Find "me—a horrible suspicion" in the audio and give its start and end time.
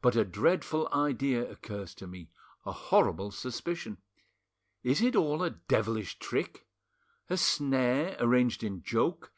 2.08-3.98